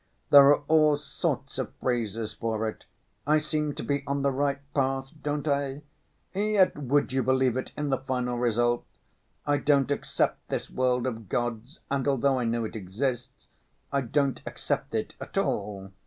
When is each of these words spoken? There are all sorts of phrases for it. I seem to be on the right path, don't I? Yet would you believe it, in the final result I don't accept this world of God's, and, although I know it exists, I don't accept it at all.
There 0.31 0.47
are 0.47 0.63
all 0.67 0.95
sorts 0.97 1.59
of 1.59 1.75
phrases 1.75 2.33
for 2.33 2.67
it. 2.67 2.85
I 3.27 3.37
seem 3.37 3.75
to 3.75 3.83
be 3.83 4.03
on 4.07 4.23
the 4.23 4.31
right 4.31 4.57
path, 4.73 5.13
don't 5.21 5.47
I? 5.47 5.83
Yet 6.33 6.75
would 6.75 7.13
you 7.13 7.21
believe 7.21 7.55
it, 7.55 7.71
in 7.77 7.89
the 7.91 7.99
final 7.99 8.35
result 8.39 8.83
I 9.45 9.57
don't 9.57 9.91
accept 9.91 10.47
this 10.49 10.71
world 10.71 11.05
of 11.05 11.29
God's, 11.29 11.81
and, 11.91 12.07
although 12.07 12.39
I 12.39 12.45
know 12.45 12.65
it 12.65 12.75
exists, 12.75 13.47
I 13.91 14.01
don't 14.01 14.41
accept 14.43 14.95
it 14.95 15.13
at 15.21 15.37
all. 15.37 15.91